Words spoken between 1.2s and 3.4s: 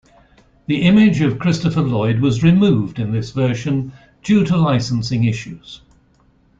of Christopher Lloyd was removed in this